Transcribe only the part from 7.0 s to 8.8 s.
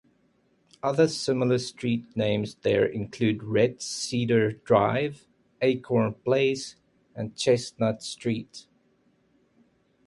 and Chestnut Street.